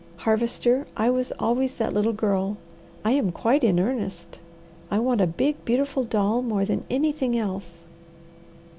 Harvester, 0.25 0.87
I 0.97 1.11
was 1.11 1.31
always 1.37 1.75
that 1.75 1.93
little 1.93 2.11
girl. 2.11 2.57
I 3.05 3.11
am 3.11 3.31
quite 3.31 3.63
in 3.63 3.79
earnest. 3.79 4.39
I 4.89 4.97
want 4.97 5.21
a 5.21 5.27
big, 5.27 5.63
beautiful 5.63 6.05
doll 6.05 6.41
more 6.41 6.65
than 6.65 6.85
anything 6.89 7.37
else." 7.37 7.85